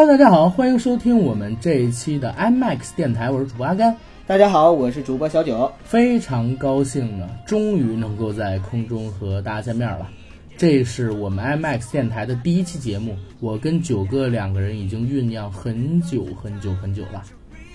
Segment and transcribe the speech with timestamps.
[0.00, 3.94] Hello，大家好，欢迎收听我们这一期的 IMAX 电台，我是主播阿甘。
[4.26, 10.08] 大家好，我是主播小九，非常高兴呢，终于能够在空中和大家见面了。
[10.56, 17.22] 这是我们 IMAX 电台的第一期节目，我跟九哥两个人已经酝酿很久很久很久了。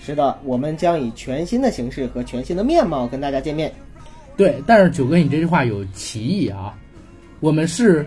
[0.02, 3.72] 是的，我们将以全新的形式和全新的面貌跟大家见面。
[4.36, 6.76] 对，但是九哥，你这句话有歧义啊。
[7.38, 8.04] 我们是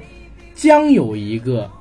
[0.56, 1.72] 将有一个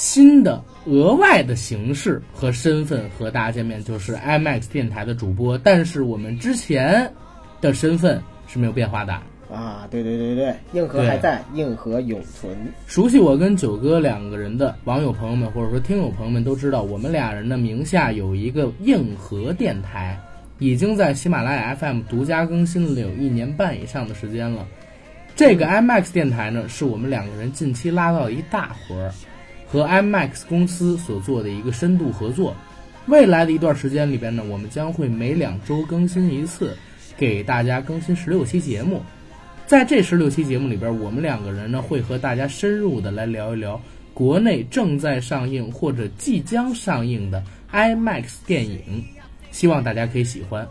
[0.00, 5.58] 新的额外的形式和身份和大家见面，就是 IMAX 电台的主播。
[5.58, 7.12] 但是我们之前
[7.60, 9.12] 的身份是没有变化的。
[9.52, 12.56] 啊，对对对对，硬核还在，硬核永存。
[12.86, 20.18] 熟悉我跟九哥两个人的网友朋友们，或者说听友朋友们都知道，我们俩人的名下有一个硬核电台，
[20.58, 24.66] 已经在喜马拉雅 FM 独家更新了有一年半以上的时间了。
[25.36, 29.12] 这个 IMAX 电台呢，是我们两个人近期拉到一大活儿，
[29.70, 32.54] 和 IMAX 公司所做的一个深度合作。
[33.06, 36.76] 未来的一段时间里边呢，我们将会每两周更新一次，
[37.16, 39.00] 给大家更新十六期节目。
[39.66, 43.80] 在这十六期节目里边，我们两个人呢会和大家深入的来聊一聊
[44.12, 49.04] 国内正在上映或者即将上映的 IMAX 电影，
[49.52, 50.66] 希望大家可以喜欢。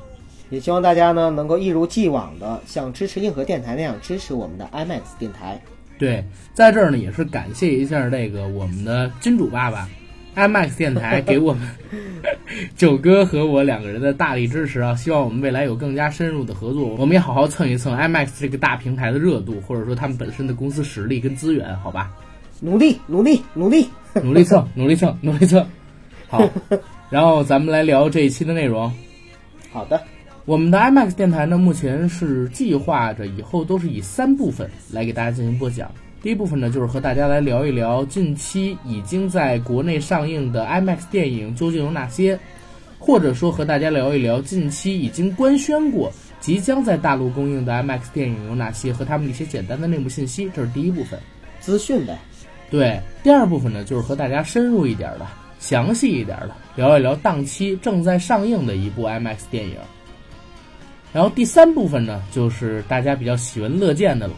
[0.50, 5.61] 也希望大家呢能够一如既往的像支持硬核电台那样支持我们的 IMAX 电台。
[6.00, 9.88] 对，在这儿呢也是感谢一下那个我们的金主爸爸，
[10.36, 11.67] IMAX 电台给我们
[12.75, 14.96] 九哥和我两个人的大力支持啊！
[14.96, 22.12] 希望我们未来有更加深入的合作，我们也好好蹭一蹭 IMAX 这个大平台的热度，或者说他们本身的公司实力跟资源，好吧？
[22.62, 23.90] 努力，努力，努力，
[24.24, 25.66] 努力蹭， 努力蹭，努力蹭。
[26.28, 26.50] 好，
[27.09, 28.91] 然后咱们来聊这一期的内容。
[29.72, 30.01] 好的，
[30.50, 35.92] 我们的 IMAX 电台呢，目前是计划着以后都是以三部分来给大家进行播讲。
[36.24, 42.40] 第一部分呢，就是和大家来聊一聊近期已经在国内上映的 IMAX 电影究竟有哪些，
[42.98, 50.50] 或者说和大家聊一聊近期已经官宣过、即将在大陆公映的 IMAX 电影有哪些和他们的一些简单的内幕信息。
[50.56, 51.20] 这是第一部分。
[51.60, 52.18] 资讯呗。
[52.72, 55.28] 对，第二部分呢，就是和大家深入一点的、
[55.60, 59.76] 详细一点的聊一聊档期正在上映的一部 IMAX 电影。
[61.12, 64.34] 然后第三部分呢，就是大家比较喜闻乐见的了，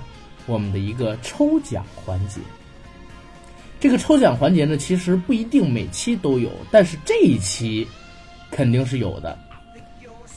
[0.46, 2.40] 我们的一个抽奖环节。
[3.80, 7.88] 这个抽奖环节呢，其实不一定每期都有，但是这一期
[8.50, 9.38] 肯定是有的。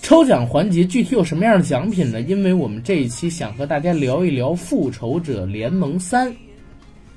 [0.03, 2.21] 抽奖环节具体有什么样的奖品呢？
[2.21, 6.29] 因为我们这一期想和大家聊一聊《复仇者联盟三》。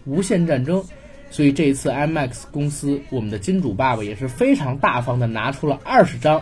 [0.06, 0.81] 无限战争，
[1.29, 6.41] 所以这一次 IMAX 公司，我们的金主爸爸也是非常大方的拿出了二十张，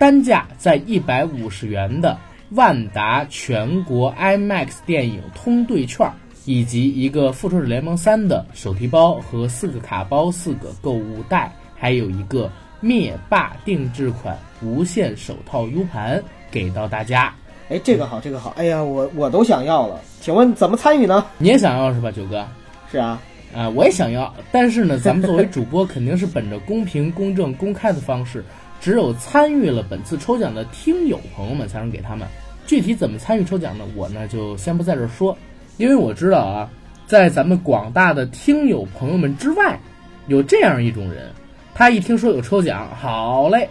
[0.00, 2.16] 单价在一百五十元的
[2.52, 6.10] 万达全国 IMAX 电影通兑券，
[6.46, 12.50] 以及一个复仇者联盟三的手提包和四个卡包、四个购物袋，还有一个
[12.80, 17.34] 灭霸定制款无线手套 U 盘给到大家。
[17.68, 18.54] 哎，这个好，这个好。
[18.56, 20.00] 哎呀，我我都想要了。
[20.22, 21.26] 请问怎么参与呢？
[21.36, 22.48] 你也想要是吧，九哥？
[22.90, 23.20] 是啊，
[23.54, 28.42] 啊，我也想要，但是呢，咱们作为主播，肯定是本着公平、公正、公开的方式，
[28.80, 32.26] 只有参与了本次抽奖的听友朋友们才能给他们。
[32.66, 33.84] 具体怎么参与抽奖呢？
[33.94, 35.36] 我呢就先不在这儿说，
[35.76, 36.70] 因为我知道啊，
[37.06, 39.78] 在咱们广大的听友朋友们之外，
[40.28, 41.30] 有这样一种人，
[41.74, 43.68] 他一听说有抽奖，好嘞，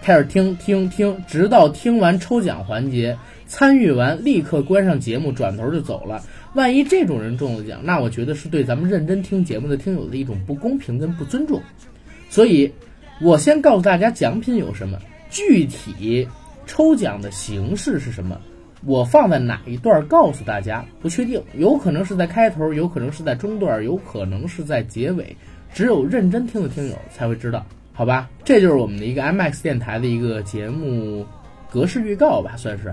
[0.00, 3.16] 开始听听听，直到听完抽奖环节，
[3.46, 6.22] 参与完立刻关上节目，转头就走了。
[6.54, 11.60] 万一这种人中了奖，那我觉得是对咱们认真听节目的听友的一种不公平跟不尊重。
[12.30, 12.72] 所以，
[13.20, 14.98] 我先告诉大家奖品有什么，
[15.30, 16.26] 具体
[16.66, 18.40] 抽奖的形式是什么，
[18.84, 25.36] 我放在哪一段告诉大家，不确定，有可能是在开头，有可能是在中段，有可能是在结尾，
[25.72, 28.28] 只有认真听的听友才会知道，好吧？
[28.44, 31.24] 这就是我们的一个 MX 电台的一个节目
[31.70, 32.92] 格式预告吧，算是。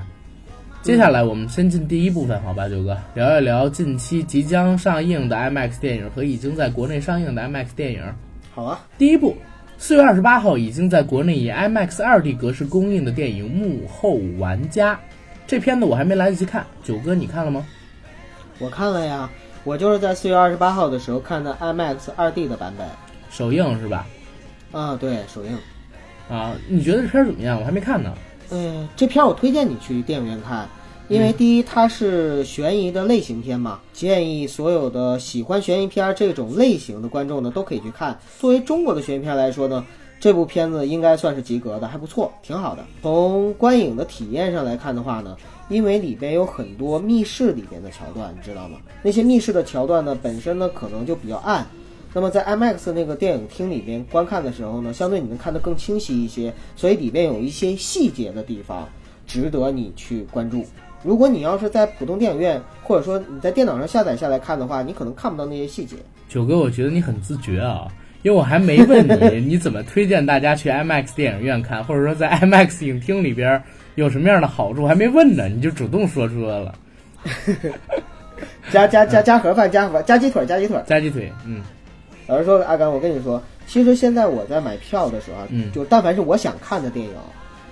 [0.81, 8.01] 接下来我们先进第一部分，好吧，九哥聊一聊近期即将上映的 IMAX 电影和已经在国内上映的 IMAX 电影。
[8.56, 9.36] 好啊，第一部，
[9.81, 14.94] 四月二十八号已经在国内以 IMAX 二 D 格式公映的电影《幕后玩家》。
[15.48, 17.66] 这片子我还没来得及看，九哥你看了吗？
[18.60, 19.30] 我看了呀，
[19.64, 22.86] 我就是在四月二十八号的时候看的 IMAX 二 D 的版本，
[23.31, 24.06] 首映是吧？
[24.74, 25.58] 啊，对，首映。
[26.30, 27.58] 啊，你觉得这片怎么样？
[27.58, 28.14] 我还没看呢。
[28.52, 30.68] 嗯，这片我推荐你去电影院看，
[31.10, 38.16] 因为第一它是悬疑的类型片嘛，建议所有的喜欢悬疑片这种类型的观众呢都可以去看。
[38.40, 39.84] 作为中国的悬疑片来说呢，
[40.20, 42.86] 这部片子应该算是及格的，还不错，挺好的。
[43.02, 45.36] 从观影的体验上来看的话呢，
[45.68, 48.78] 因为里边有很多密室里边的桥段，你知道吗？
[49.02, 51.66] 那些密室的桥段呢，本身呢可能就比较暗，
[52.14, 58.88] 那么在 IMAX 那个电影厅里边观看的时候呢，相对你能看得更清晰一些，所以里边有一些细节的地方
[59.26, 60.64] 值得你去关注。
[61.04, 65.96] 如果你要是在普通电影院，或者说你在电脑上下载下来看的话，你可能看不到那些细节。
[66.28, 67.88] 九哥，我觉得你很自觉啊，
[68.22, 73.62] 因为我还没问你 你怎么推荐大家去 IMAX 电影院看，或者说在 IMAX 影厅里边
[73.96, 76.75] 有什么样的好处，还没问呢，你就主动说出来了。
[78.72, 80.81] 加加加加盒饭，加盒饭，加鸡腿，加鸡腿。
[80.86, 81.62] 加鸡腿，嗯，
[82.28, 87.12] 老实说，阿甘，我跟你说，其实现在我在买票的时候啊，嗯就但凡是我想看的电影，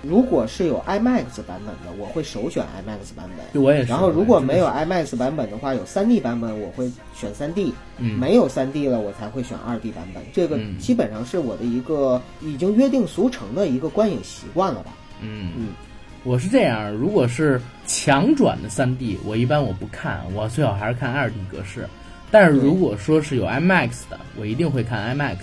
[0.02, 3.46] 如果是有 IMAX 版本的，我会首选 IMAX 版本。
[3.52, 3.88] 对我也是。
[3.88, 7.72] 然后如果没有 IMAX 版本的话，有 3D 版本，我会选 3D。
[7.98, 10.22] 嗯没有 3D 了，我才会选 2D 版本。
[10.32, 14.92] 这个嗯基本上是我的一个已经约定俗成的一个观影习惯了吧。
[15.20, 15.68] 嗯嗯，
[16.22, 21.88] 我是这样，如果是强转的3 D，我一般我不看，我最好还是看 2D 格式。
[22.30, 25.38] 但是如果说是有 IMAX 的，我一定会看 IMAX，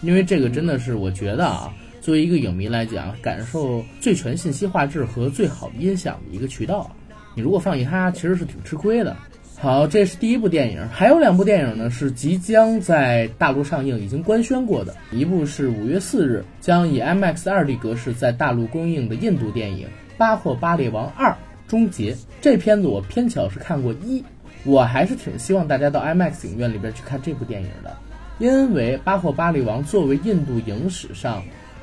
[0.00, 1.70] 因为这个真的是我觉得啊，
[2.02, 6.90] 作为一个影迷来讲，感受最全信息画质和最好的音响的一个渠道。
[7.36, 9.16] 你如果放一哈，其实是挺吃亏的。
[9.56, 14.92] 好，这是第一部电影，还有两部电影呢是即将在大陆上映，已经官宣过的。
[15.12, 19.86] 一部是五月四日将以 IMAX 2D 格式在大陆公映的印度电影
[20.18, 21.32] 《巴霍巴列王二：
[21.68, 22.12] 终结》。
[22.40, 24.24] 这片子我偏巧是看过一，
[24.64, 27.96] 我还是挺希望大家到 IMAX 影院里边去看这部电影的，
[28.40, 31.40] 因为《巴霍巴列王》作为印度影史上，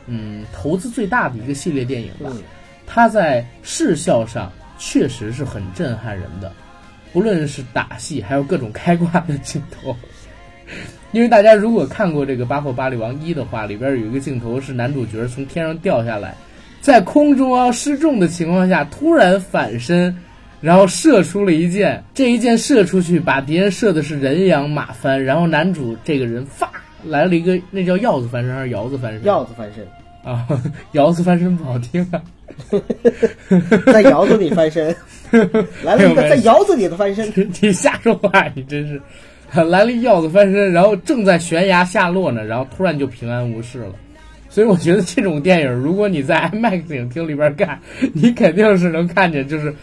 [0.10, 2.30] 嗯，投资最大的一个系列电影吧。
[2.34, 2.42] 嗯，
[2.88, 6.52] 它在视效上确实是很震撼人的，
[7.14, 9.96] 不论是打戏，还有各种开挂的镜头。
[11.12, 16.36] 因为大家如果看过这个《巴霍巴利王一》的话，里边有一个镜头是男主角从天上掉下来，
[16.82, 20.16] 在空中要失重的情况下突然反身，
[20.62, 26.70] 然后射出了一箭，这一箭射出去把敌人射的是人仰马翻，然后男主这个人发
[27.04, 29.24] 来了一个那叫鹞子翻身还是摇子翻身？
[29.24, 29.84] 鹞子翻身，
[30.24, 30.48] 啊，
[30.94, 32.22] 窑子翻身不好听啊。
[33.94, 34.94] 在窑子里翻身，
[35.84, 37.32] 来了一个在窑子里的翻身。
[37.62, 39.02] 你瞎说话，你真是
[39.54, 43.94] 来了一鹞子翻身，然后正在悬崖下落呢，然后突然就平安无事了。
[44.50, 47.80] 所以我觉得这种电影，如果你在 IMAX 影厅里边看，
[48.14, 49.74] 你肯定是能看见就是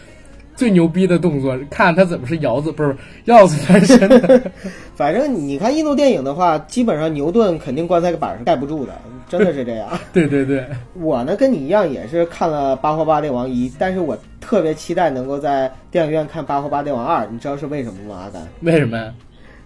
[0.57, 2.93] 最牛逼的动作，看他怎么是摇子不是
[3.25, 4.41] 鹞子翻身的。
[4.95, 8.93] 反正你看印度电影的话，基本上牛顿肯定棺材板是盖不住的，
[9.29, 9.87] 真的是这样。
[10.11, 10.65] 对对对，
[10.95, 18.23] 我呢跟你一样，也是看了《巴霍巴列王一》，但是我特别期待能够在电影院看《巴霍巴列王二》，你知道是为什么吗？
[18.23, 18.41] 阿甘？
[18.61, 19.13] 为什么呀？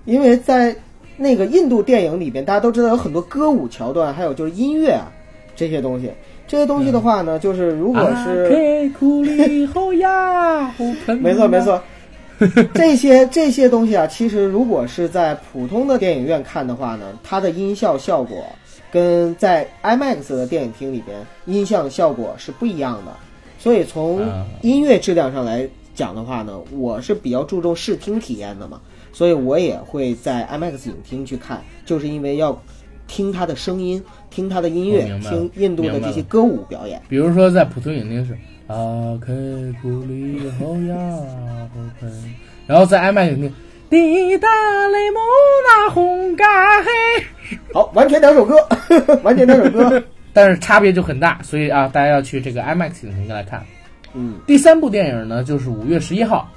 [0.04, 0.76] 因为在
[1.16, 5.10] 那个印度电影里边，大家都知道有很多歌舞桥段，还有就是音乐啊
[5.56, 6.12] 这些东西。
[6.52, 8.50] 这些东西的话呢，就是如果是、
[11.16, 11.82] 没错没错，
[12.74, 18.44] 这些这些东西啊，其实如果是在普通的电影院看的话呢，它的音效效果
[18.92, 23.14] 跟在 IMAX 的电影厅里边音效效果是不一样的。
[23.58, 28.82] 所以从啊音乐质量上来讲的话呢，我是比较注重视听体验的嘛，
[29.14, 32.62] 所以我也会在 IMAX 影厅去看，就是因为要
[33.12, 37.02] 听他的声音，听他的音乐听印度的这些歌舞表演。
[37.10, 38.38] 比如说在普通影厅是
[38.68, 39.34] 阿开
[39.82, 42.10] 库里后呀后喷，
[42.66, 43.54] 然后在 IMAX 影厅
[43.90, 44.48] 滴答
[44.88, 45.20] 雷姆
[45.68, 46.90] 那红嘎嘿，
[47.74, 48.56] 好，完全两首歌，
[49.24, 50.02] 完全两首歌。
[50.32, 53.66] 但是差别就很大，所以啊，大家要去这个 IMAX 影厅来看。
[54.14, 56.50] 嗯，第三部电影呢，就是五月十一号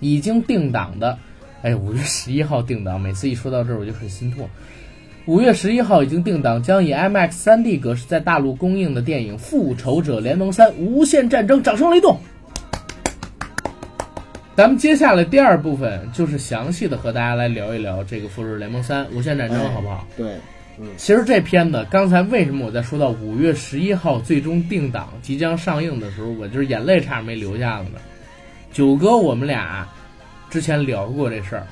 [0.00, 1.16] 已经定档的，
[1.62, 4.48] 哎，五月十一号定档，每次一说到这儿我就很心痛。
[5.28, 12.18] 五月十一号已经定档，将以 IMAX 3D 格式在大陆公映的电影《复仇者联盟三：无限战争》，掌声雷动！
[14.56, 20.06] 咱们接下来第二部分就是详细的和大家来聊一聊这个《复仇者联盟三：无限战争》，哎好不好？
[20.16, 20.32] 对，
[20.96, 27.98] 其实这片子刚才为什么我在说到五月十一号最终定档即将上映的时候，我就是眼泪差点没流下来呢？
[28.72, 29.86] 九哥，我们俩
[30.48, 31.66] 之前聊过这事儿，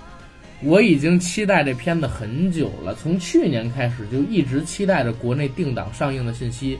[0.63, 6.79] 我已经期待这片子很久了，从去年开始就一直期待着国内定档上映的信息，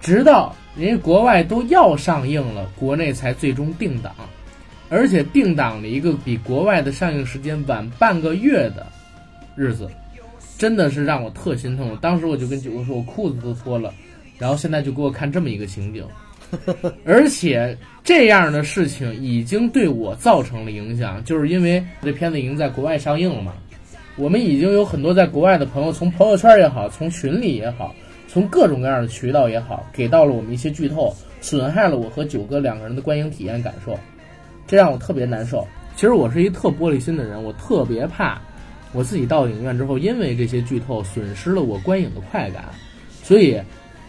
[0.00, 4.14] 直到人家国外都要上映了，国内才最终定档，
[4.88, 8.86] 而且定档了一个比国外的上映时间晚半个月的
[9.54, 9.88] 日子。
[10.58, 11.96] 真的是让我特心痛。
[12.00, 13.94] 当时我就跟九哥说，我裤子都脱了，
[14.38, 16.04] 然后现在就给我看这么一个情景，
[17.04, 23.52] 而且这样的事情已经对我造成了影响，就是因为这片子已经在国外上映了嘛。
[24.16, 27.94] 我们已经有很多在国外的朋友，从朋友圈也好，从群里也好，
[28.26, 33.96] 从各种各样的渠道也好，给到了我们一些剧透，损害了我和九哥两个人的观影体验感受，
[34.66, 35.66] 这让我特别难受。
[35.94, 38.40] 其实我是一特玻璃心的人，我特别怕。
[38.92, 42.64] 我自己到影院之后，因为这些剧透损失了我观影的快感，
[43.22, 43.60] 所以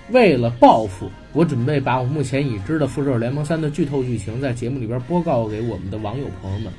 [0.09, 6.73] 为了报复，我准备把我目前已知的《复仇者联盟三》的剧透剧情在节目里边播告给我们的网友朋友们。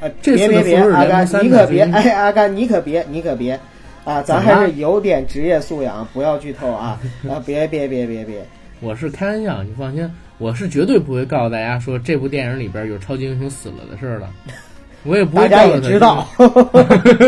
[0.00, 3.58] 啊，这次的复仇者联盟阿甘三你可别，就是哎，阿甘你可别，你可别，
[4.04, 8.44] 啊，咱还是有点职业素养，不要剧透啊， 啊，别别别别别，
[8.80, 14.28] 我是开玩笑，你放心，我是绝对不会告诉大家说这部电影里边有超级英雄死了的事儿的，
[15.04, 16.28] 我也不大家会告诉大也知道，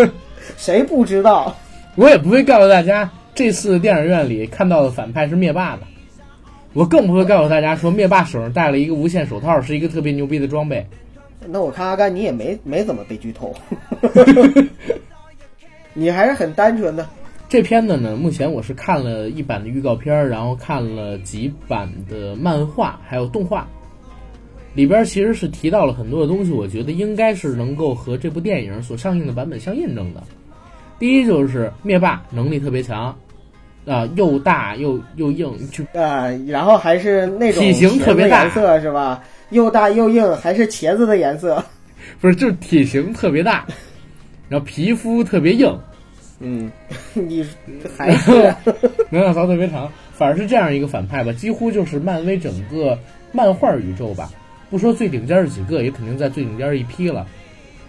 [0.58, 1.56] 谁不知道？
[1.94, 5.82] 我也不会告诉大家这次电影院里看到的反派是灭霸的，
[6.76, 10.86] 我更不会告诉大家说灭霸手上戴了一个无限手套，是一个特别牛逼的装备。
[11.46, 13.54] 那我看阿甘你也没没怎么被剧透，
[15.94, 17.08] 你还是很单纯的。
[17.48, 23.66] 这片子呢，目前我是看了一版的预告片儿，然后看了几版的漫画，还有动画。
[24.74, 30.22] 里边其实是提到了很多的东西，我觉得应该是能够和这部电影所上映的版本相印证的。
[30.98, 33.16] 第一就是灭霸能力特别强，
[33.86, 39.22] 啊、又大又又硬，就啊，然后还是那种体型特别大颜色是吧？
[39.50, 41.62] 又大又硬，还是茄子的颜色。
[42.20, 43.64] 不是就是体型特别大，
[44.48, 45.78] 然后皮肤特别硬，
[46.40, 46.70] 嗯，
[47.14, 47.46] 你
[47.96, 48.54] 还是
[49.10, 52.98] 能量槽特别长，反而是这样一个反派吧，几乎就是漫威整个
[53.32, 54.30] 漫画宇宙吧，
[54.68, 57.26] 不说最顶尖儿几个，也肯定在最顶尖儿一批了。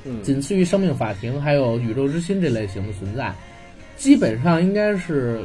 [0.05, 3.33] 嗯仅次于生命法庭还有宇宙之心这类型的存在，
[3.97, 5.41] 基本上应该是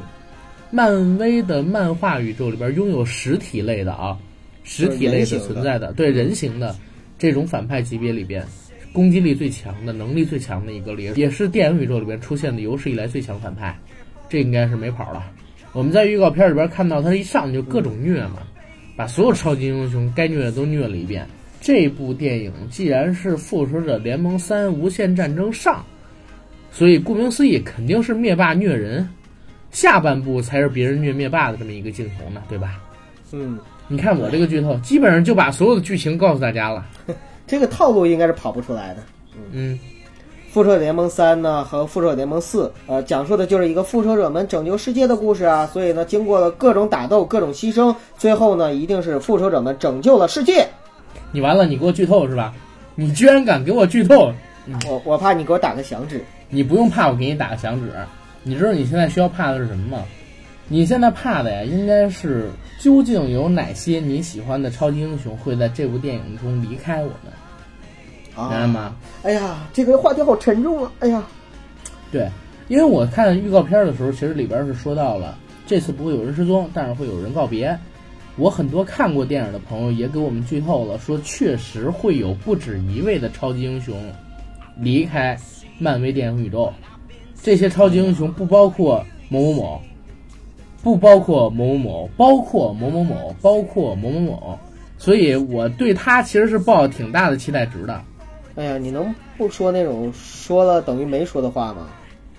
[0.74, 4.18] 漫威的漫画宇宙里边拥有实体类的啊，
[4.64, 6.74] 实体类的存在的，对人形的
[7.18, 8.42] 这种反派级别里边，
[8.90, 13.78] 攻击力最强的、能力最强的一个，也也是电影宇宙里边出现的有史以来最强反派，
[14.30, 15.30] 这应该是没跑了。
[15.74, 18.38] 我们在预告片里边看到他一上来就各种虐嘛，
[18.96, 21.28] 把所有超级英雄该虐的都虐了一遍。
[21.60, 25.84] 这部电影既然是《复仇者联盟三：无限战争上》，
[26.76, 29.06] 所以顾名思义肯定是灭霸虐人，
[29.72, 32.80] 下半部才是别人虐灭霸的这么一个镜头呢，对吧？
[33.32, 36.86] 嗯，你看我这个剧透，基本上就把所有的剧情告诉大家了。
[37.46, 39.02] 这个套路应该是跑不出来的。
[39.50, 39.78] 嗯，
[40.50, 45.66] 复仇者联盟三呢和复仇者联盟四，呃，讲述的就是一个复仇者们拯救世界的故事啊。
[45.66, 50.68] 所以呢，经过了各种打斗、各种牺牲，最后呢，一定是复仇者们拯救了世界。
[51.30, 52.52] 你完了，你给我剧透是吧？
[52.94, 54.30] 你居然敢给我剧透！
[54.86, 56.22] 我我怕你给我打个响指。
[56.50, 57.90] 你不用怕，我给你打个响指。
[58.44, 60.04] 你知道你现在需要怕的是什么吗？
[60.68, 67.32] 你现在怕的呀，应该是究竟有哪些你喜欢的超级英雄会在这部电影中离开我们，
[68.34, 68.96] 明白啊，吗？
[69.22, 70.92] 哎呀，这个话题好沉重啊！
[71.00, 71.22] 哎呀，
[72.10, 72.28] 对，
[72.68, 77.78] 因为我看预告片的时候，其实里边是说到了这次不会有人失踪，但是会有人告别。
[78.36, 83.94] 我很多看过电影的朋友也给我们剧透了，说确实会有不止一位的超级英雄
[84.78, 85.36] 离开
[85.78, 86.72] 漫威电影宇宙。
[87.42, 89.82] 这些超级英雄不包括某某某，
[90.82, 94.58] 不包括某某某，包括某某某，包括某某某。
[94.96, 98.00] 所以我对他其实是抱挺大的期待值的。
[98.54, 101.88] 哎呀，你能不说那种说了等于没说的话吗？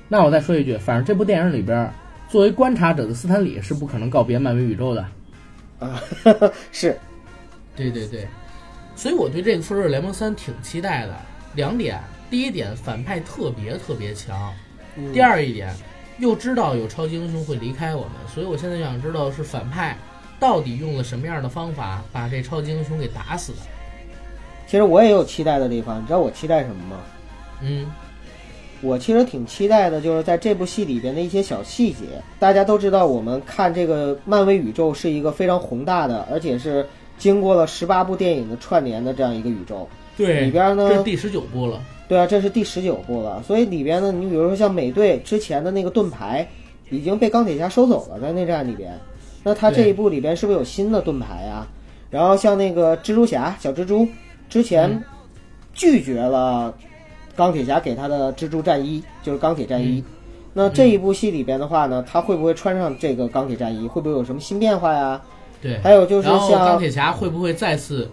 [0.08, 1.92] 那我再说一句，反正这部电影里边，
[2.30, 5.06] 作为观察者的斯坦李是不可能告别漫威宇宙的。
[5.80, 6.02] 啊，
[6.72, 6.98] 是，
[7.76, 8.26] 对对对，
[8.96, 11.14] 所以我对这个《复仇者联盟三》挺期待的。
[11.56, 14.34] 两点，第一点，反派特别特别强；
[14.72, 14.73] 嗯
[15.14, 15.74] 第二一点，
[16.20, 19.98] 又知道有超级英雄会离开我们，所以我现在想知道是反派
[20.40, 23.60] 到底用了什么样的方法把这超级英雄给打死的。
[24.68, 26.98] 其实我也有期待的地方，你知道我期待什么吗？
[27.62, 27.92] 嗯，
[28.82, 32.06] 我其实挺期待的，就是在这部戏里边的一些小细节。
[32.40, 36.86] 大家都知道，我们看这个漫威宇宙是一个非常宏大的，而且是
[37.18, 39.88] 经过了十八部电影的串联的这样一个宇宙。
[40.18, 41.82] 对里边呢这是第十九部了。
[42.14, 46.48] 对啊，这是第十九部了，所以里边呢，你比如说像美队之前的那个盾牌
[46.92, 48.96] 已经被钢铁侠收走了，在内战里边，
[49.42, 51.68] 那他这一部里边是不是有新的盾牌啊？
[52.12, 54.08] 然后像那个蜘蛛侠小蜘蛛
[54.48, 55.04] 之前嗯
[55.74, 56.72] 拒绝了
[57.36, 60.00] 钢铁侠给他的蜘蛛战衣，就是钢铁战衣。
[60.00, 60.04] 嗯
[60.56, 63.88] 那这一部戏里边的话呢，他会不会穿上这个钢铁战衣？
[63.88, 65.20] 会不会有什么新变化呀？
[65.60, 68.08] 对，还有就是像钢铁侠会不会再次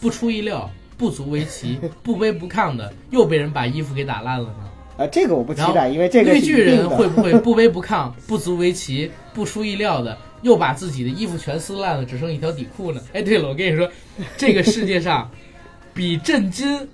[0.00, 4.70] 不出意料、不足为奇、 不卑不亢的又被人把衣服给打烂了呢？
[4.96, 13.00] 啊，这个我不期待，因为这个绿巨人会不会不卑不亢、不足为奇、不出意料的又把自己的衣服全撕烂了，只剩一条底裤呢？
[13.12, 13.90] 哎，对了，我跟你说，
[14.36, 15.28] 这个世界上
[15.92, 16.88] 比震惊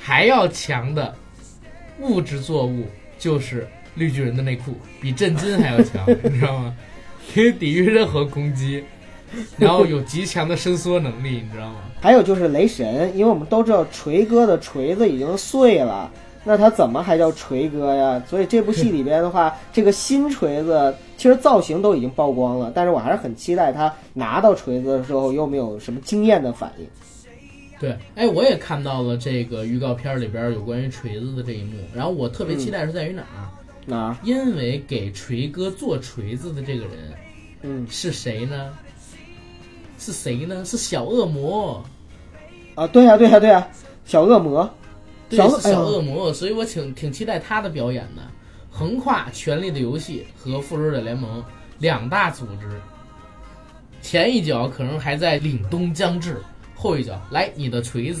[0.00, 1.14] 还要强的
[2.00, 2.86] 物质作物
[3.18, 6.74] 就是绿巨人的内裤，比震惊还要强，你知道吗？
[7.32, 8.82] 可以抵御任何攻击，
[9.58, 11.76] 然后有极强的伸缩能力，你知道吗？
[12.00, 16.10] 还有就是雷神，因为我们都知道锤哥的锤子已经碎了，
[16.44, 18.22] 那他怎么还叫锤哥呀？
[18.28, 26.86] 所以这部戏里边的话， 这个新锤子其实造型都已经曝光了，但是我还是很期待他拿到锤子的时候有没有什么惊艳的反应。
[27.80, 33.48] 对，哎，我也看到了这个预告片里边有关于锤子的这一幕，然后我特别期待是在于哪儿？
[33.86, 34.16] 哪儿？
[34.22, 36.92] 因为给锤哥做锤子的这个人
[37.62, 38.72] 嗯是谁呢？
[40.04, 40.62] 是谁呢？
[40.66, 41.82] 是小恶魔，
[42.74, 43.66] 啊，对呀、对呀、对呀、
[44.04, 44.68] 小恶魔，
[45.30, 48.22] 对，小是小恶魔，所以我挺挺期待他的表演的。
[48.70, 51.40] 横跨《权力的游戏》和《复仇者联盟》
[51.78, 52.68] 两大组织，
[54.02, 56.36] 前一脚可能还在凛冬将至，
[56.74, 58.20] 后一脚来你的锤子，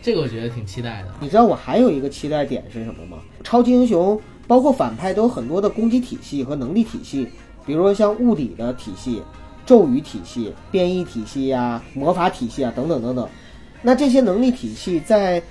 [0.00, 1.08] 这个我觉得挺期待的。
[1.20, 3.18] 你知道我还有一个期待点是什么吗？
[3.44, 7.28] 超级英雄包括反派都有很多的攻击体系和能力体系，
[7.66, 9.20] 比如说像物理的体系、
[9.66, 13.28] 咒语体系、变异体系呀、魔法体系啊等等等等。
[13.82, 15.42] 那这些能力体系在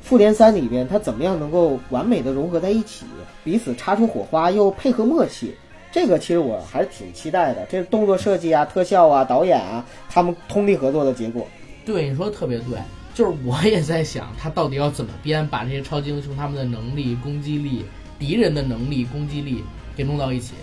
[0.00, 3.04] 复联三里边，它怎么样能够完美的融合在一起，
[3.42, 5.54] 彼此擦出火花又配合默契？
[5.92, 11.46] 这个其实我还是挺期待的，这是动作设计啊、特效啊、导演啊，他们通力合作的结果。
[11.84, 12.78] 对，你说的特别对，
[13.14, 17.84] 就是我也在想，他到底要怎么编，把这些超级英雄他们的能力、攻击力、
[18.18, 19.62] 敌人的能力、攻击力
[19.94, 20.54] 给弄到一起。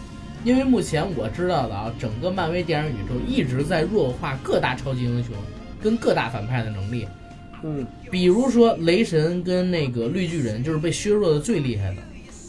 [0.43, 5.33] 因为目前我知道的啊，整个漫威电影宇宙一直在弱化各大超级英雄
[5.81, 7.07] 跟各大反派的能力。
[7.63, 11.97] 嗯，比如说雷神跟那个绿巨人，就是被削弱的最厉害的。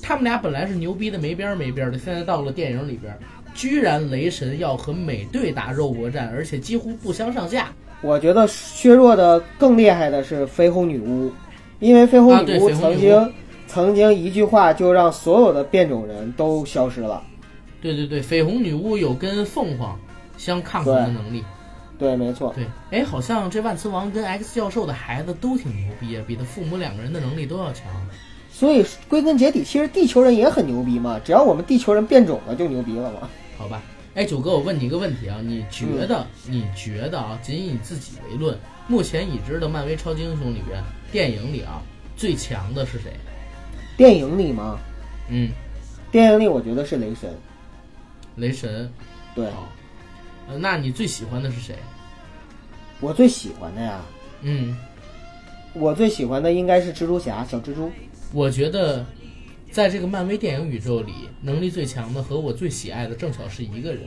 [0.00, 3.14] 他们俩本来是牛逼的没边儿没边儿的，现在到了电影里边，
[3.54, 7.70] 居然雷神要和美队打肉搏战，而且几乎不相上下。
[8.00, 11.30] 我觉得削弱的更厉害的是绯红女巫，
[11.78, 13.32] 因为绯红女巫曾经、
[13.68, 17.22] 曾经一句话就让所有的变种人都消失了。
[17.82, 19.98] 对对对，绯红女巫有跟凤凰
[20.38, 21.44] 相抗衡的能力。
[21.98, 22.54] 对，没错。
[22.54, 27.86] 对，哎，好像这万磁王跟 X 教授的孩子都挺牛逼啊，比他父母两个人的能力都要强。
[28.50, 33.28] 所以归根结底，其实地球人也很牛逼嘛，只要我们地球人变种了就牛逼了嘛。
[33.58, 33.82] 好吧，
[34.14, 38.56] 哎，九哥，我问你一个问题啊，你觉得、你觉得啊，仅以你自己为论，
[38.88, 41.82] 目前已知的漫威超级英雄里边，电影里啊
[42.16, 43.12] 最强的是谁？
[43.96, 44.78] 电影里吗，
[45.28, 45.50] 嗯，
[46.10, 47.32] 电影里我觉得是雷神。
[48.36, 48.90] 雷神。
[49.34, 49.46] 对，
[50.48, 51.76] 呃，那你最喜欢的是谁？
[53.00, 54.00] 我最喜欢的呀，
[54.42, 54.76] 嗯，
[55.72, 57.90] 我最喜欢的应该是蜘蛛侠，小蜘蛛。
[58.32, 59.04] 我觉得，
[59.70, 64.02] 在这个漫威电影宇宙里，能力最强的和我最喜爱的正巧是一个人，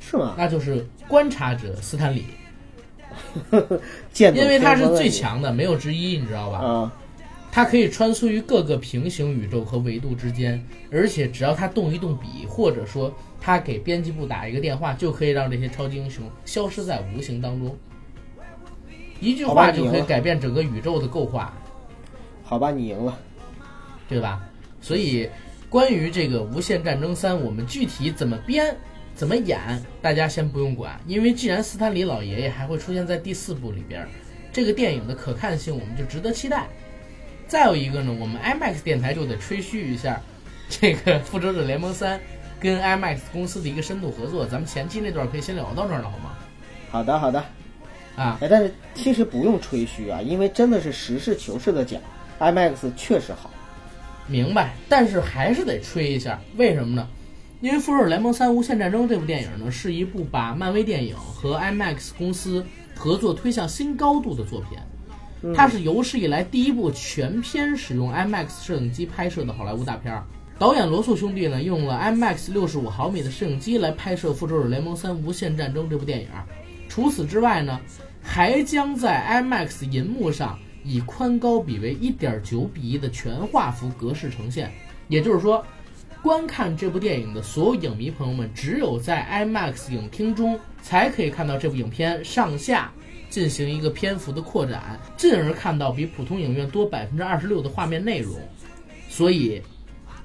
[0.00, 0.34] 是吗？
[0.36, 2.24] 那就是观察者斯坦李，
[4.18, 6.58] 因为他是最强的，没有之一，你知道吧？
[6.58, 6.92] 啊！
[7.50, 17.76] 他可以穿梭于各个平行宇宙和维度之间，而且只要他动一动笔，或者说他给编辑部打一个电话，就可以让这些超级英雄消失在无形当中。
[19.20, 21.56] 一句话就可以改变整个宇宙的构化。
[22.42, 23.18] 好吧，你赢了。
[24.08, 24.40] 对吧？
[24.80, 25.28] 所以
[25.68, 28.76] 关于这个《无限战争三》，我们具体怎么编、
[29.14, 29.58] 怎么演，
[30.00, 34.06] 大家先不用管，因为既然斯坦李老爷爷还会出现在第四部里边，
[34.52, 36.68] 这个电影的可看性我们就值得期待。
[37.48, 40.20] 再有一个呢，我们 IMAX 电台就得吹嘘一下
[40.68, 42.18] 这个《复仇者联盟三》
[42.58, 46.34] 跟 IMAX 公司的一个深度合作，咱们前期那段可以先聊到这儿了，好吗？
[46.90, 47.44] 好的，好的。
[48.16, 52.00] 啊，哎，但是其实不用吹嘘啊，因为真的是实事求是的讲
[52.40, 53.50] ，IMAX 确实好。
[54.26, 57.06] 明白，但是还是得吹一下，为什么呢？
[57.60, 64.78] 因为《复仇者联盟三：无限战争》这部电影呢，是一部把漫威电影和 IMAX 公司合作推向新高度的作品。
[65.54, 70.24] 它是有史以来第一部全片使用 IMAX 摄影机拍摄的好莱坞大片儿。
[70.58, 76.28] 导演罗素兄弟呢，用了 IMAX 六十五毫米的摄影机来拍摄《复仇者联盟三：无限战争》这部电影。
[76.88, 77.78] 除此之外呢，
[78.22, 84.72] 还将在 IMAX 银幕上以宽高比为1.9比1的全画幅格式呈现。
[85.08, 85.62] 也就是说，
[86.22, 92.90] 观看这部电影的所有影迷朋友们，只有在 IMAX 影厅中才可以看到这部影片上下
[93.28, 98.34] 进行一个篇幅的扩展，进而看到比普通影院多百分之二十六的画面内容。
[99.08, 99.62] 所以，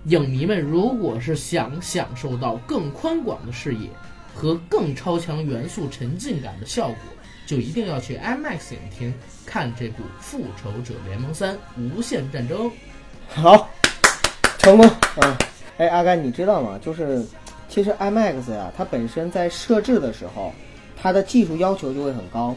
[0.06, 3.90] 影迷们如果是想享受到更宽广的视野
[4.34, 6.98] 和更超强元素沉浸感的效果，
[7.46, 9.14] 就一定要去 IMAX 影厅
[9.46, 12.70] 看这部《复仇者联盟三：无限战争》。
[13.28, 13.70] 好，
[14.58, 14.90] 成功。
[15.22, 15.38] 嗯，
[15.78, 16.80] 哎，阿甘，你知道吗？
[16.82, 17.26] 就是
[17.70, 20.54] 其实 IMAX 呀，它本身在设置的时候，
[21.02, 22.56] 它的技术要求就会很高，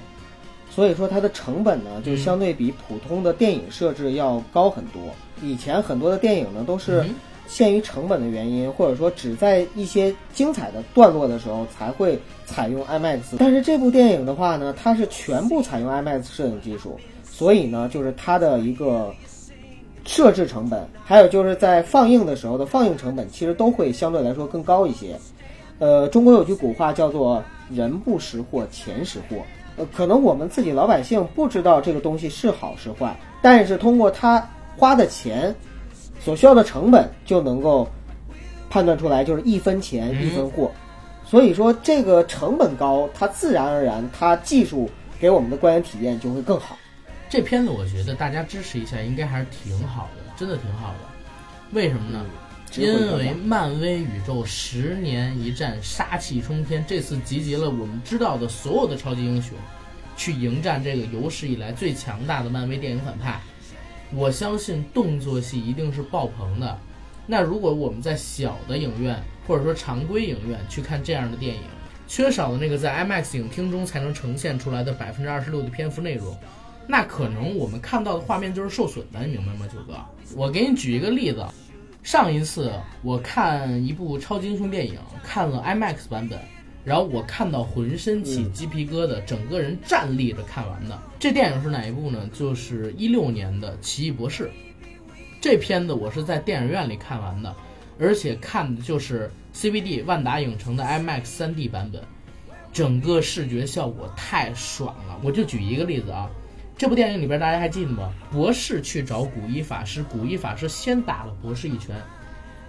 [0.75, 5.01] 所以说它的成本呢，就相对比普通的电影设置要高很多。
[5.43, 7.15] 以前很多的电影呢，都是嗯
[7.47, 13.21] 限于成本的原因，或者说只在一些精彩的段落的时候才会采用 IMAX。
[13.39, 19.15] 但是这部电影的话呢，它是全部采用 IMAX 摄影技术，所以呢，就是它的一个
[20.07, 25.15] 设置成本，还有就是在放映的时候的放映成本，其实都会相对来说更高一些。
[25.79, 29.37] 呃，中国有句古话叫做“人不识货，钱识货”。
[29.77, 35.55] 呃，可能我们自己老百姓不知道这个东西是好是坏，但是通过他花的钱，
[36.21, 37.89] 所需要的成本，就能够
[38.71, 40.71] 判断出来，就是一分钱一分货。
[41.25, 46.77] 所以说，这个成本高，它自然而然，它技术给我们的观影体验就会更好。
[47.29, 50.99] 这片子我觉得大家支持一下，应该还是挺好的，真的挺好的。
[51.73, 52.25] 为什么呢？
[52.77, 59.57] 因为漫威宇宙十年一战，杀气冲天，这次集结了我们知道的所有的超级英雄，
[60.17, 63.41] 去迎战这个有史以来最强大的漫威电影反派。
[64.13, 66.79] 我相信动作戏一定是爆棚的。
[67.27, 71.63] 那如果我们在小的影院或者说常规影院去看这样的电影，
[72.09, 76.37] 缺少的那个在 IMAX 影厅中才能呈现出来的百分之二十六的篇幅内容，
[76.89, 79.95] 那可能我们看到的画面就是受损的，你明白吗，九哥？
[80.37, 81.45] 我给你举一个例子。
[82.05, 82.71] 上一次
[83.03, 86.39] 我看一部超级英雄电影，看了 IMAX 版本，
[86.85, 91.01] 然后我看到浑身起鸡皮疙瘩，整个人站立着看完的。
[91.19, 92.29] 这电影是哪一部呢？
[92.35, 94.45] 就是一六年的《奇异博士》。
[95.41, 97.57] 这片子我是在电影院里看完的，
[97.99, 102.03] 而且看的就是 CBD 万达影城的 IMAX 3D 版本，
[102.71, 105.19] 整个视觉效果太爽了。
[105.23, 106.29] 我就举一个例子啊。
[106.77, 108.13] 这部电影里边，大家还记得吗？
[108.33, 111.95] 博士去找古一法师，古一法师先打了博士一拳，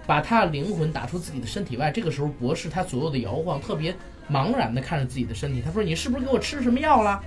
[0.06, 1.90] 把他的灵魂打出自己的身体外。
[1.90, 3.92] 这个时候，博士他左右的摇晃，特别
[4.30, 5.60] 茫然的看着自己的身体。
[5.60, 7.20] 他说：“你是不是给我吃什么药了？”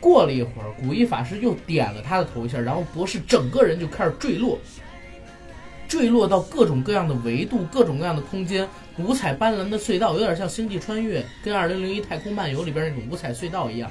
[0.00, 4.58] 过了一会儿，古一法师又点了他的头一下，然后博士整个人就开始坠落，
[5.86, 13.88] 坠落到各种各样的维度、各种各样的空间，五彩斑斓的隧道，有点像《星际穿越》跟《二零零一太空漫游》里边那种五彩隧道一样。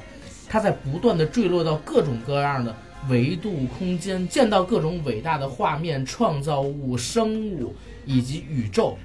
[0.48, 2.76] 他在不断的坠落到各种各样的
[3.10, 8.98] 维度空间，见到各种伟大的画面、创造物、生物以及宇宙。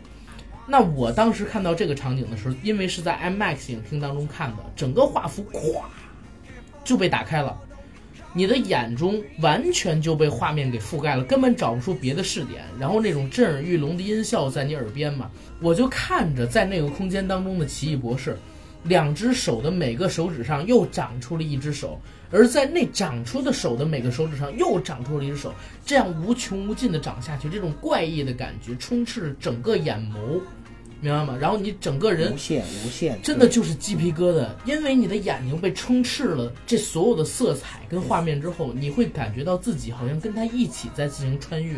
[0.67, 5.81] 那我当时看到这个场景的时候，因为是在 IMAX 影厅当中看的，整个画幅咵
[6.85, 7.59] 就被打开了，
[8.33, 12.63] 你的眼中完全就被画面给覆盖了，根本找不出别的视点。
[12.79, 15.29] 然后那种震耳欲聋的音效在你耳边嘛，
[15.61, 18.39] 我就看着在那个空间当中的奇异博士。
[18.85, 25.53] 两只手的每个手指上又长出了一只手，而在那长出的手的每个手指上又长出了一只手，
[25.85, 30.41] 这样无穷无尽的长下去，这种怪异的感觉充斥着整个眼眸，
[31.01, 31.37] 明白吗？
[31.39, 41.77] 然后你整个人无限无限，真的就是鸡皮疙瘩，因为你的眼睛被充斥了这所有的色彩跟画面之后，你会感觉到自己好像跟他一起在进行穿越。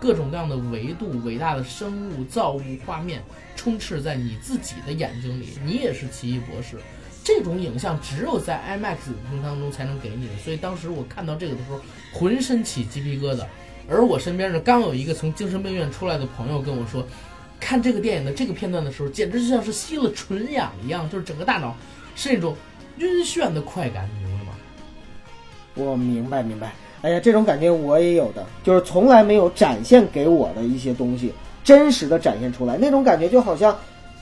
[0.00, 3.22] 各种各样的维度、伟大的生物、造物、画面
[3.54, 6.78] 充斥在你自己的眼睛里，你也是奇异博士。
[7.22, 11.78] 这种影像只有在 IMAX 影厅当中才能给你的，所以当时我看到这个的时候，
[12.12, 13.44] 浑身起鸡皮疙瘩。
[13.88, 17.06] 而我身边呢，刚有一个从精神病院出来的朋友跟我说，
[17.60, 21.76] 看这个电影的这个片段的时候，简直就像是吸了纯氧一样，就是整个大脑
[22.16, 22.56] 是那种
[22.96, 24.52] 晕眩的快感，你明白吗？
[25.74, 26.72] 我明白，明白。
[27.02, 31.32] 哎呀，这种感觉我也有的，就是从来没有展现给我的一些东西，
[31.64, 33.76] 真实的展现出来，那种感觉就好像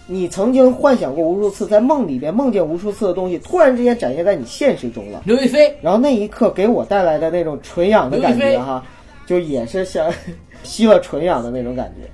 [0.06, 5.22] 你曾经幻想过无数次，在梦里边梦见无数次的东西，突然之间展现在你现实中了。
[5.24, 8.84] 刘亦菲，然后那一刻给我带来的那种纯氧的感觉哈，
[9.26, 10.12] 就也是像
[10.62, 12.08] 吸了纯氧的那种感觉。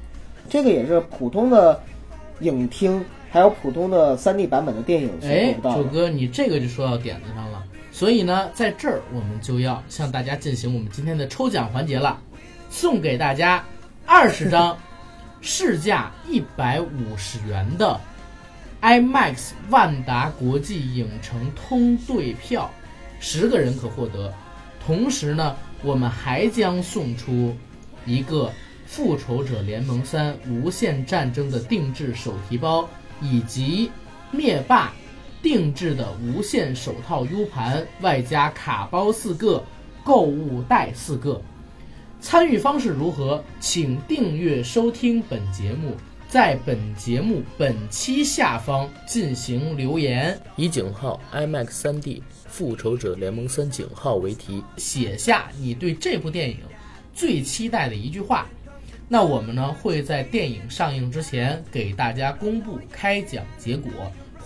[0.48, 1.81] 这个也是普通的
[2.40, 5.77] 影厅还有普通的 3D 版本的电影做不到。
[5.77, 7.53] 九哥，你这个就说到点子上了。
[7.94, 12.20] 所以呢，在这儿我们就要向大家进行我们今天的抽奖环节了，
[12.68, 13.64] 送给大家
[14.04, 14.76] 二十张
[15.40, 18.00] 市价一百五十元的
[18.83, 22.68] IMAX 万达国际影城通兑票，
[23.20, 24.35] 十个人可获得。
[24.85, 27.57] 同时呢，我们还将送出
[28.04, 28.46] 一个
[28.87, 32.88] 《复仇者联盟三：无限战争》的定制手提包，
[33.20, 33.92] 以及
[34.33, 34.92] 灭霸。
[35.44, 39.62] 定制的无线手套 U 盘，外加卡包四个，
[40.02, 41.38] 购物袋四个。
[42.18, 43.44] 参与方式如何？
[43.61, 45.94] 请订阅收听本节目，
[46.30, 56.57] 在本节目本期下方进行留言，以井号 IMAX 3D 复仇者联盟三井号为题，写下你对这部电影
[57.12, 58.46] 最期待的一句话。
[59.09, 63.90] 那我们呢会在电影上映之前给大家公布开奖结果。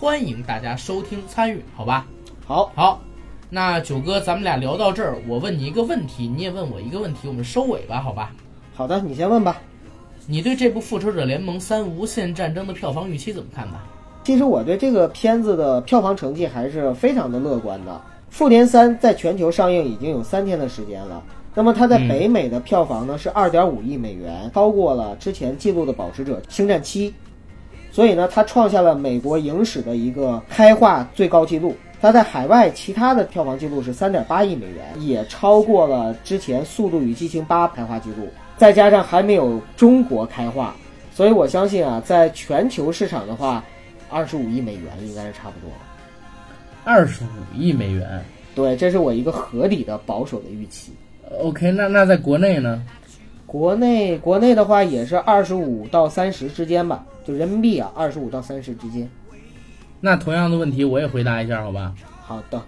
[0.01, 2.07] 欢迎大家收听参与，好吧？
[2.47, 3.01] 好，好，
[3.49, 8.31] 那九哥，咱们俩聊到这儿，我问你一个问题，你也问我一个问题，我们收尾吧，好吧？
[8.73, 9.57] 好的，你先问吧。
[10.25, 13.73] 你对这部《复仇者联盟三：无限战争》的票房预期怎么看呢？
[14.23, 17.91] 其实我对这个片子的票房成绩还是非常的乐观的。
[18.29, 21.21] 《复联三》在全球上映已经有三天的时间了，
[21.53, 27.11] 那么它在北美的票房呢是二点五亿美元，超过了之前记录的保持者《星战七》，
[27.99, 31.75] 所以呢，它创下了美国影史的一个开画最高纪录。
[31.99, 38.29] 它在海外其他的票房记录是三点八亿美元，也超过了之前《速度与激情八》开画记录。
[38.55, 40.73] 再加上还没有中国开画，
[41.13, 43.61] 所以我相信啊，在全球市场的话，
[44.09, 45.69] 二十五亿美元应该是差不多。
[46.85, 48.23] 二十五亿美元，
[48.55, 50.93] 对，这是我一个合理的保守的预期。
[51.41, 52.81] OK，那那在国内呢？
[53.45, 59.07] 国内国内的话也是二十五到三十之间吧，就人民币啊，二十五到三十之间。
[60.01, 61.93] 那同样的问题我也回答一下，好吧？
[62.23, 62.59] 好的，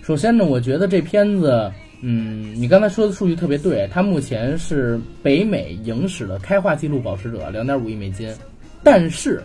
[0.00, 8.34] 首先呢，我觉得这片子，嗯，你刚才说的数据特别对，它目前是北美影史的开画纪录保持者，两点五亿美金。
[8.82, 9.42] 但是，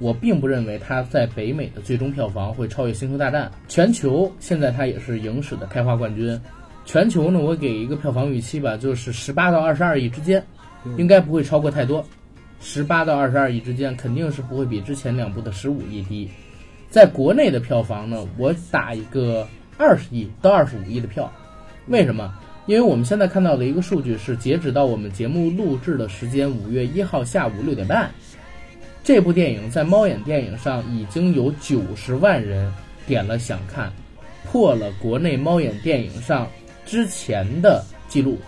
[0.00, 3.46] 我并不认为它在北美的最终票房会超越《星球大战》。
[3.68, 6.36] 全球现在它也是影史的开画冠军。
[6.84, 10.44] 全球呢，我给一个票房预期吧，就是十八到二十二亿之间，
[10.98, 12.04] 应该不会超过太多。
[12.66, 16.28] 十八到二十二亿之间，肯定是不会比之前两部的十五亿低。
[16.88, 19.46] 在国内的票房呢，我打一个
[19.76, 21.30] 二十亿到二十五亿的票。
[21.88, 22.32] 为什么？
[22.66, 28.10] 因为我们现在看到的一个数据是，截止到我们节目录制的时间，五月一号下午六点半，
[29.04, 32.72] 这部电影在猫眼电影上已经有九十万人
[33.06, 33.92] 点了想看，
[34.50, 36.48] 破了国内猫眼电影上
[36.86, 38.38] 之前的记录。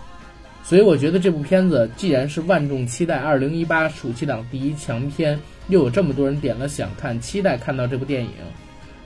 [0.67, 8.31] 所以我觉得这部片子既然是万众期待二零一八暑期档第一强片，又有这么多人点了想看，期待看到这部电影，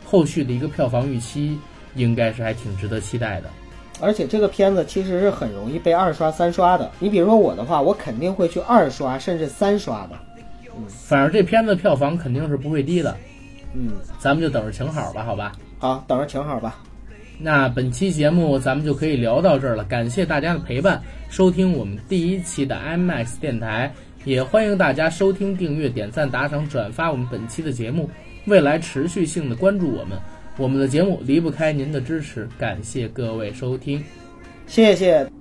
[0.03, 1.59] 后续的一个票房预期
[1.93, 3.49] 应该是还挺值得期待的。
[3.99, 6.89] 而且这个片子其实是很容易被二刷、三刷的。
[6.97, 10.17] 你比如说我的话，我肯定会去二刷甚至三刷的。
[10.75, 13.15] 嗯反正这片子票房肯定是不会低的，
[13.75, 15.51] 嗯，咱们就等着请好吧，好吧？
[15.77, 16.79] 好，等着请好吧。
[17.43, 23.91] 那本期节目咱们就可以聊到这儿了，感谢大家的陪伴，收听我们第一期的 IMAX 电台，
[24.25, 28.07] 也欢迎大家收听、订阅、点赞、打赏、转发我们本期的节目，
[28.45, 30.19] 未来持续性的关注我们，
[30.57, 34.03] 我们的节目离不开您的支持，感谢各位收听。
[34.67, 35.31] 谢谢。